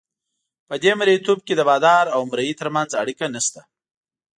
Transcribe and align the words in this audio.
په 0.67 0.75
دې 0.83 0.91
مرییتوب 0.99 1.39
کې 1.47 1.53
د 1.57 1.61
بادار 1.69 2.05
او 2.15 2.21
مریي 2.29 2.53
ترمنځ 2.61 2.89
اړیکه 3.01 3.25
نشته. 3.35 3.61